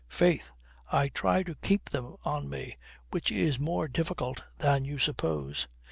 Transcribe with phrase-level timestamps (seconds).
[0.09, 0.49] "Faith,
[0.91, 2.75] I try to keep them on me.
[3.11, 5.67] Which is more difficult than you suppose.